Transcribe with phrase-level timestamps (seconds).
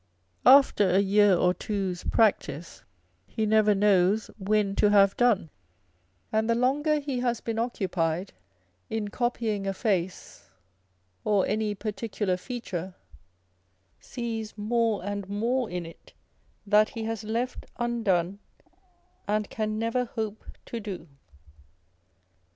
[0.47, 2.83] After a year or two's practice
[3.27, 5.51] he never knows when to have done,
[6.31, 8.33] and the longer he has been occupied
[8.89, 10.49] in copying a face
[11.23, 12.95] or any particular feature,
[13.99, 16.13] sees more and more in it
[16.65, 18.39] that he has left undone
[19.27, 21.09] and can never hope to do.